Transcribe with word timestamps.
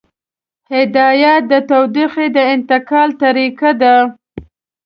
هدایت 0.73 1.41
د 1.51 1.53
تودوخې 1.69 2.27
د 2.35 2.37
انتقال 2.53 3.09
طریقه 3.23 3.71
ده. 3.81 3.95